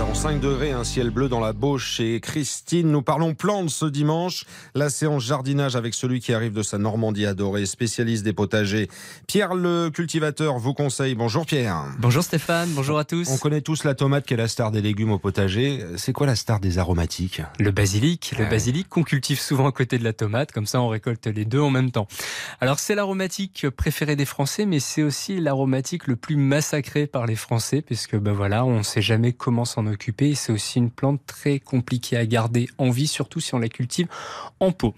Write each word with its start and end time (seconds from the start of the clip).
Nous 0.00 0.06
avons 0.06 0.14
5 0.14 0.40
degrés, 0.40 0.70
un 0.72 0.82
ciel 0.82 1.10
bleu 1.10 1.28
dans 1.28 1.40
la 1.40 1.52
Beauche 1.52 1.86
chez 1.96 2.20
Christine. 2.20 2.90
Nous 2.90 3.02
parlons 3.02 3.34
plantes 3.34 3.68
ce 3.68 3.84
dimanche. 3.84 4.46
La 4.74 4.88
séance 4.88 5.22
jardinage 5.22 5.76
avec 5.76 5.92
celui 5.92 6.20
qui 6.20 6.32
arrive 6.32 6.54
de 6.54 6.62
sa 6.62 6.78
Normandie 6.78 7.26
adorée, 7.26 7.66
spécialiste 7.66 8.24
des 8.24 8.32
potagers. 8.32 8.88
Pierre 9.26 9.52
le 9.52 9.90
cultivateur 9.90 10.56
vous 10.58 10.72
conseille. 10.72 11.14
Bonjour 11.14 11.44
Pierre. 11.44 11.84
Bonjour 11.98 12.22
Stéphane, 12.22 12.70
bonjour 12.70 12.98
à 12.98 13.04
tous. 13.04 13.28
On 13.30 13.36
connaît 13.36 13.60
tous 13.60 13.84
la 13.84 13.94
tomate 13.94 14.24
qui 14.24 14.32
est 14.32 14.38
la 14.38 14.48
star 14.48 14.70
des 14.70 14.80
légumes 14.80 15.12
au 15.12 15.18
potager. 15.18 15.84
C'est 15.98 16.14
quoi 16.14 16.26
la 16.26 16.34
star 16.34 16.60
des 16.60 16.78
aromatiques? 16.78 17.42
Le 17.58 17.70
basilic. 17.70 18.32
Le 18.38 18.44
Ouais. 18.44 18.50
basilic 18.50 18.88
qu'on 18.88 19.02
cultive 19.02 19.38
souvent 19.38 19.66
à 19.68 19.72
côté 19.72 19.98
de 19.98 20.04
la 20.04 20.14
tomate, 20.14 20.50
comme 20.50 20.64
ça 20.66 20.80
on 20.80 20.88
récolte 20.88 21.26
les 21.26 21.44
deux 21.44 21.60
en 21.60 21.68
même 21.70 21.90
temps. 21.90 22.08
Alors 22.62 22.78
c'est 22.78 22.94
l'aromatique 22.94 23.68
préférée 23.68 24.16
des 24.16 24.24
Français, 24.24 24.64
mais 24.64 24.80
c'est 24.80 25.02
aussi 25.02 25.38
l'aromatique 25.40 26.06
le 26.06 26.16
plus 26.16 26.36
massacré 26.36 27.06
par 27.06 27.26
les 27.26 27.36
Français, 27.36 27.82
puisque 27.82 28.16
ben 28.16 28.32
voilà, 28.32 28.64
on 28.64 28.78
ne 28.78 28.82
sait 28.82 29.02
jamais 29.02 29.34
comment 29.34 29.66
s'en 29.66 29.89
C'est 30.34 30.52
aussi 30.52 30.78
une 30.78 30.90
plante 30.90 31.20
très 31.26 31.58
compliquée 31.58 32.16
à 32.16 32.26
garder 32.26 32.68
en 32.78 32.90
vie, 32.90 33.06
surtout 33.06 33.40
si 33.40 33.54
on 33.54 33.58
la 33.58 33.68
cultive 33.68 34.08
en 34.60 34.72
pot. 34.72 34.94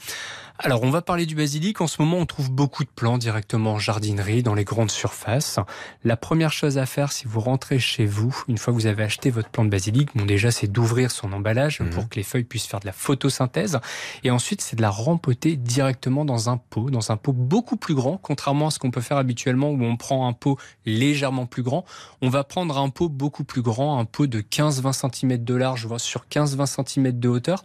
Alors 0.58 0.82
on 0.84 0.90
va 0.90 1.02
parler 1.02 1.26
du 1.26 1.34
basilic. 1.34 1.80
En 1.80 1.86
ce 1.86 2.00
moment, 2.00 2.18
on 2.18 2.26
trouve 2.26 2.50
beaucoup 2.50 2.84
de 2.84 2.88
plants 2.88 3.18
directement 3.18 3.72
en 3.72 3.78
jardinerie, 3.78 4.42
dans 4.42 4.54
les 4.54 4.64
grandes 4.64 4.90
surfaces. 4.90 5.58
La 6.04 6.16
première 6.16 6.52
chose 6.52 6.78
à 6.78 6.86
faire, 6.86 7.10
si 7.10 7.26
vous 7.26 7.40
rentrez 7.40 7.78
chez 7.80 8.06
vous, 8.06 8.36
une 8.48 8.58
fois 8.58 8.72
que 8.72 8.78
vous 8.78 8.86
avez 8.86 9.02
acheté 9.02 9.30
votre 9.30 9.48
plant 9.48 9.64
de 9.64 9.70
basilic, 9.70 10.10
bon 10.14 10.24
déjà 10.24 10.50
c'est 10.50 10.66
d'ouvrir 10.70 11.10
son 11.10 11.32
emballage 11.32 11.80
Mhm. 11.80 11.90
pour 11.90 12.08
que 12.08 12.16
les 12.16 12.22
feuilles 12.22 12.44
puissent 12.44 12.66
faire 12.66 12.80
de 12.80 12.86
la 12.86 12.92
photosynthèse, 12.92 13.80
et 14.24 14.30
ensuite 14.30 14.60
c'est 14.60 14.76
de 14.76 14.82
la 14.82 14.90
rempoter 14.90 15.56
directement 15.56 16.24
dans 16.24 16.48
un 16.50 16.58
pot, 16.58 16.90
dans 16.90 17.10
un 17.10 17.16
pot 17.16 17.32
beaucoup 17.32 17.76
plus 17.76 17.94
grand, 17.94 18.18
contrairement 18.18 18.68
à 18.68 18.70
ce 18.70 18.78
qu'on 18.78 18.90
peut 18.90 19.00
faire 19.00 19.16
habituellement 19.16 19.70
où 19.70 19.82
on 19.82 19.96
prend 19.96 20.28
un 20.28 20.32
pot 20.32 20.58
légèrement 20.86 21.46
plus 21.46 21.62
grand, 21.62 21.84
on 22.20 22.28
va 22.28 22.44
prendre 22.44 22.78
un 22.78 22.90
pot 22.90 23.08
beaucoup 23.08 23.44
plus 23.44 23.62
grand, 23.62 23.98
un 23.98 24.04
pot 24.04 24.26
de 24.26 24.40
15-20 24.40 24.92
cm 24.92 25.38
de 25.42 25.54
large, 25.54 25.86
voire 25.86 26.00
sur 26.00 26.26
15-20 26.28 26.66
cm 26.66 27.18
de 27.18 27.28
hauteur, 27.28 27.64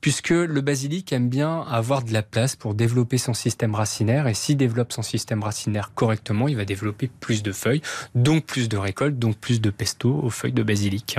puisque 0.00 0.30
le 0.30 0.60
basilic 0.60 1.12
aime 1.12 1.28
bien 1.28 1.62
avoir 1.62 2.02
de 2.02 2.12
la 2.12 2.22
place 2.26 2.56
pour 2.56 2.74
développer 2.74 3.18
son 3.18 3.34
système 3.34 3.74
racinaire, 3.74 4.26
et 4.28 4.34
s'il 4.34 4.56
développe 4.56 4.92
son 4.92 5.02
système 5.02 5.42
racinaire 5.42 5.92
correctement, 5.94 6.48
il 6.48 6.56
va 6.56 6.64
développer 6.64 7.08
plus 7.20 7.42
de 7.42 7.52
feuilles, 7.52 7.82
donc 8.14 8.44
plus 8.44 8.68
de 8.68 8.76
récoltes, 8.76 9.18
donc 9.18 9.36
plus 9.36 9.60
de 9.60 9.70
pesto 9.70 10.12
aux 10.22 10.30
feuilles 10.30 10.52
de 10.52 10.62
basilic. 10.62 11.18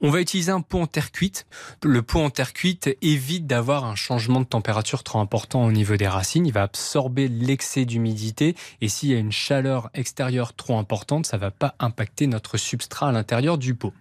On 0.00 0.10
va 0.10 0.20
utiliser 0.20 0.52
un 0.52 0.60
pot 0.60 0.80
en 0.80 0.86
terre 0.86 1.12
cuite. 1.12 1.46
Le 1.82 2.02
pot 2.02 2.20
en 2.20 2.30
terre 2.30 2.52
cuite 2.52 2.96
évite 3.02 3.46
d'avoir 3.46 3.84
un 3.84 3.94
changement 3.94 4.40
de 4.40 4.46
température 4.46 5.02
trop 5.02 5.18
important 5.20 5.64
au 5.64 5.72
niveau 5.72 5.96
des 5.96 6.08
racines. 6.08 6.46
Il 6.46 6.52
va 6.52 6.62
absorber 6.62 7.28
l'excès 7.28 7.84
d'humidité 7.84 8.56
et 8.80 8.88
s'il 8.88 9.10
y 9.10 9.14
a 9.14 9.18
une 9.18 9.32
chaleur 9.32 9.90
extérieure 9.94 10.54
trop 10.54 10.78
importante, 10.78 11.26
ça 11.26 11.36
va 11.36 11.50
pas 11.50 11.74
impacter 11.78 12.26
notre 12.26 12.56
substrat 12.56 13.08
à 13.08 13.12
l'intérieur 13.12 13.58
du 13.58 13.74
pot. 13.74 13.92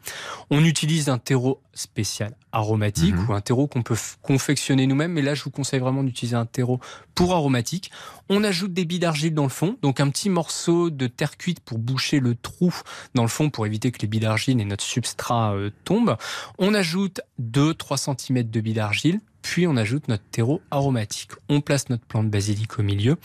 On 0.49 0.63
utilise 0.63 1.09
un 1.09 1.17
terreau 1.17 1.61
spécial 1.73 2.35
aromatique 2.51 3.15
Mhm. 3.15 3.29
ou 3.29 3.33
un 3.33 3.41
terreau 3.41 3.65
qu'on 3.67 3.81
peut 3.81 3.97
confectionner 4.21 4.87
nous-mêmes. 4.87 5.11
Mais 5.11 5.21
là, 5.21 5.33
je 5.35 5.43
vous 5.43 5.49
conseille 5.49 5.79
vraiment 5.79 6.03
d'utiliser 6.03 6.22
un 6.31 6.45
terreau 6.45 6.79
pour 7.15 7.33
aromatique. 7.33 7.91
On 8.29 8.43
ajoute 8.43 8.73
des 8.73 8.85
billes 8.85 8.99
d'argile 8.99 9.33
dans 9.33 9.43
le 9.43 9.49
fond, 9.49 9.77
donc 9.81 9.99
un 9.99 10.09
petit 10.09 10.29
morceau 10.29 10.89
de 10.89 11.07
terre 11.07 11.37
cuite 11.37 11.59
pour 11.59 11.77
boucher 11.77 12.19
le 12.19 12.35
trou 12.35 12.73
dans 13.13 13.23
le 13.23 13.29
fond 13.29 13.49
pour 13.49 13.65
éviter 13.65 13.91
que 13.91 13.99
les 13.99 14.07
billes 14.07 14.21
d'argile 14.21 14.59
et 14.61 14.65
notre 14.65 14.83
substrat 14.83 15.53
euh, 15.53 15.69
tombent. 15.83 16.17
On 16.57 16.73
ajoute 16.73 17.21
2-3 17.41 18.15
cm 18.17 18.49
de 18.49 18.61
billes 18.61 18.73
d'argile, 18.73 19.19
puis 19.43 19.67
on 19.67 19.77
ajoute 19.77 20.07
notre 20.07 20.23
terreau 20.31 20.61
aromatique. 20.71 21.31
On 21.49 21.61
place 21.61 21.89
notre 21.89 22.05
plant 22.05 22.23
de 22.23 22.29
basilic 22.29 22.79
au 22.79 22.81
milieu 22.83 23.17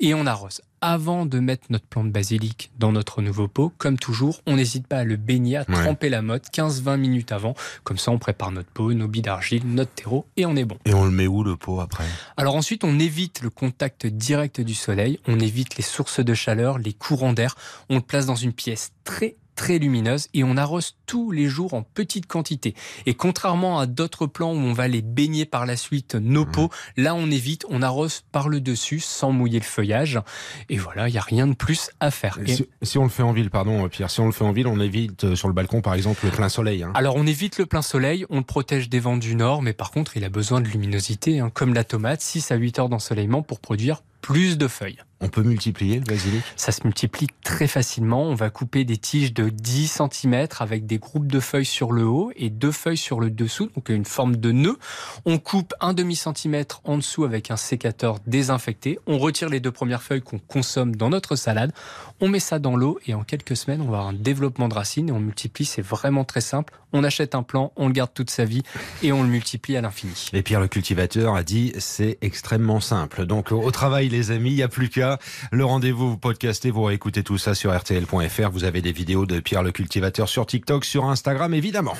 et 0.00 0.14
on 0.14 0.26
arrose. 0.26 0.62
Avant 0.80 1.24
de 1.26 1.38
mettre 1.38 1.64
notre 1.70 1.86
plant 1.86 2.04
de 2.04 2.10
basilic 2.10 2.70
dans 2.78 2.92
notre 2.92 3.22
nouveau 3.22 3.48
pot, 3.48 3.72
comme 3.78 3.98
toujours, 3.98 4.40
on 4.46 4.56
n'hésite 4.56 4.86
pas 4.86 4.98
à 4.98 5.04
le 5.04 5.16
baigner, 5.16 5.56
à 5.58 5.64
Ouais. 5.68 5.74
tremper 5.82 6.08
la 6.08 6.22
motte 6.22 6.46
15-20 6.52 6.96
minutes 6.98 7.32
avant. 7.32 7.54
Comme 7.84 7.98
ça, 7.98 8.10
on 8.10 8.18
prépare 8.18 8.52
notre 8.52 8.70
pot, 8.70 8.92
nos 8.92 9.08
billes 9.08 9.22
d'argile, 9.22 9.62
notre 9.66 9.90
terreau 9.92 10.26
et 10.36 10.44
on 10.46 10.54
est 10.56 10.64
bon. 10.64 10.76
Et 10.84 10.94
on 10.94 11.04
le 11.04 11.10
met 11.10 11.26
où 11.26 11.42
le 11.44 11.56
pot 11.56 11.80
après? 11.80 12.04
Alors 12.36 12.56
ensuite, 12.56 12.84
on 12.84 12.98
évite 12.98 13.42
le 13.42 13.50
contact 13.50 14.06
direct 14.06 14.60
du 14.60 14.74
soleil, 14.74 15.18
on 15.26 15.38
évite 15.40 15.76
les 15.76 15.82
sources 15.82 16.20
de 16.20 16.34
chaleur, 16.34 16.78
les 16.78 16.92
courants 16.92 17.32
d'air, 17.32 17.54
on 17.88 17.96
le 17.96 18.00
place 18.02 18.26
dans 18.26 18.34
une 18.36 18.52
pièce 18.52 18.92
très 19.04 19.36
très 19.56 19.78
lumineuse 19.78 20.28
et 20.34 20.44
on 20.44 20.56
arrose 20.56 20.94
tous 21.06 21.32
les 21.32 21.46
jours 21.48 21.74
en 21.74 21.82
petite 21.82 22.26
quantité. 22.26 22.74
Et 23.06 23.14
contrairement 23.14 23.80
à 23.80 23.86
d'autres 23.86 24.26
plants 24.26 24.52
où 24.52 24.58
on 24.58 24.72
va 24.72 24.86
les 24.86 25.02
baigner 25.02 25.44
par 25.46 25.66
la 25.66 25.76
suite 25.76 26.14
nos 26.14 26.44
Mhm. 26.44 26.52
pots, 26.52 26.70
là 26.96 27.14
on 27.16 27.30
évite, 27.30 27.64
on 27.68 27.82
arrose 27.82 28.22
par 28.32 28.48
le 28.48 28.60
dessus 28.60 29.00
sans 29.00 29.32
mouiller 29.32 29.58
le 29.58 29.64
feuillage. 29.64 30.20
Et 30.68 30.76
voilà, 30.76 31.08
il 31.08 31.12
n'y 31.12 31.18
a 31.18 31.22
rien 31.22 31.46
de 31.46 31.54
plus 31.54 31.90
à 31.98 32.10
faire. 32.10 32.38
Et- 32.46 32.54
si, 32.54 32.68
si 32.82 32.98
on 32.98 33.04
le 33.04 33.08
fait 33.08 33.22
en 33.24 33.32
ville, 33.32 33.50
pardon 33.50 33.88
Pierre, 33.88 34.10
si 34.10 34.20
on 34.20 34.26
le 34.26 34.32
fait 34.32 34.44
en 34.44 34.52
ville, 34.52 34.66
on 34.66 34.78
évite 34.78 35.24
euh, 35.24 35.34
sur 35.34 35.48
le 35.48 35.54
balcon 35.54 35.80
par 35.80 35.94
exemple 35.94 36.24
le 36.26 36.30
plein 36.30 36.48
soleil. 36.48 36.82
hein. 36.82 36.92
Alors 36.94 37.16
on 37.16 37.26
évite 37.26 37.58
le 37.58 37.66
plein 37.66 37.82
soleil, 37.82 38.26
on 38.30 38.36
le 38.38 38.44
protège 38.44 38.88
des 38.90 39.00
vents 39.00 39.16
du 39.16 39.34
nord, 39.34 39.62
mais 39.62 39.72
par 39.72 39.90
contre 39.90 40.16
il 40.16 40.24
a 40.24 40.28
besoin 40.28 40.60
de 40.60 40.68
luminosité, 40.68 41.40
hein, 41.40 41.50
comme 41.52 41.72
la 41.74 41.82
tomate, 41.84 42.20
6 42.20 42.50
à 42.52 42.56
8 42.56 42.78
heures 42.78 42.88
d'ensoleillement 42.88 43.42
pour 43.42 43.60
produire 43.60 44.02
plus 44.20 44.58
de 44.58 44.66
feuilles. 44.68 44.98
On 45.22 45.28
peut 45.28 45.42
multiplier 45.42 45.98
le 45.98 46.04
basilic? 46.04 46.42
Ça 46.56 46.72
se 46.72 46.82
multiplie 46.84 47.28
très 47.42 47.66
facilement. 47.66 48.22
On 48.24 48.34
va 48.34 48.50
couper 48.50 48.84
des 48.84 48.98
tiges 48.98 49.32
de 49.32 49.48
10 49.48 50.00
cm 50.12 50.46
avec 50.60 50.84
des 50.84 50.98
groupes 50.98 51.26
de 51.26 51.40
feuilles 51.40 51.64
sur 51.64 51.92
le 51.92 52.04
haut 52.04 52.32
et 52.36 52.50
deux 52.50 52.70
feuilles 52.70 52.98
sur 52.98 53.18
le 53.18 53.30
dessous, 53.30 53.70
donc 53.74 53.88
une 53.88 54.04
forme 54.04 54.36
de 54.36 54.52
nœud. 54.52 54.78
On 55.24 55.38
coupe 55.38 55.72
un 55.80 55.94
demi 55.94 56.16
centimètre 56.16 56.82
en 56.84 56.98
dessous 56.98 57.24
avec 57.24 57.50
un 57.50 57.56
sécateur 57.56 58.18
désinfecté. 58.26 58.98
On 59.06 59.16
retire 59.16 59.48
les 59.48 59.58
deux 59.58 59.72
premières 59.72 60.02
feuilles 60.02 60.20
qu'on 60.20 60.38
consomme 60.38 60.94
dans 60.94 61.08
notre 61.08 61.34
salade. 61.34 61.72
On 62.20 62.28
met 62.28 62.40
ça 62.40 62.58
dans 62.58 62.76
l'eau 62.76 62.98
et 63.06 63.14
en 63.14 63.24
quelques 63.24 63.56
semaines, 63.56 63.80
on 63.80 63.84
va 63.90 63.98
avoir 63.98 64.08
un 64.08 64.12
développement 64.12 64.68
de 64.68 64.74
racines 64.74 65.08
et 65.08 65.12
on 65.12 65.20
multiplie. 65.20 65.64
C'est 65.64 65.82
vraiment 65.82 66.24
très 66.24 66.42
simple. 66.42 66.74
On 66.92 67.04
achète 67.04 67.34
un 67.34 67.42
plant, 67.42 67.72
on 67.76 67.88
le 67.88 67.92
garde 67.92 68.10
toute 68.12 68.30
sa 68.30 68.44
vie 68.44 68.62
et 69.02 69.12
on 69.12 69.22
le 69.22 69.28
multiplie 69.28 69.76
à 69.76 69.80
l'infini. 69.80 70.28
Et 70.32 70.42
Pierre 70.42 70.60
le 70.60 70.68
cultivateur 70.68 71.34
a 71.34 71.42
dit 71.42 71.72
c'est 71.78 72.18
extrêmement 72.20 72.80
simple. 72.80 73.24
Donc 73.24 73.50
au 73.50 73.70
travail 73.70 74.08
les 74.08 74.30
amis, 74.30 74.50
il 74.50 74.56
n'y 74.56 74.62
a 74.62 74.68
plus 74.68 74.88
qu'à 74.88 75.05
le 75.50 75.64
rendez-vous, 75.64 76.10
vous 76.10 76.18
podcastez, 76.18 76.70
vous 76.70 76.84
réécoutez 76.84 77.22
tout 77.22 77.38
ça 77.38 77.54
sur 77.54 77.76
rtl.fr. 77.76 78.50
Vous 78.50 78.64
avez 78.64 78.80
des 78.82 78.92
vidéos 78.92 79.26
de 79.26 79.40
Pierre 79.40 79.62
le 79.62 79.72
cultivateur 79.72 80.28
sur 80.28 80.46
TikTok, 80.46 80.84
sur 80.84 81.04
Instagram 81.04 81.54
évidemment. 81.54 81.94